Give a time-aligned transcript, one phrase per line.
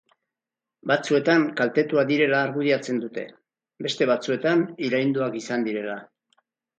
[0.91, 3.25] Batzuetan kaltetuak direla argudiatzen dute,
[3.89, 5.99] beste batzuetan irainduak izan direla.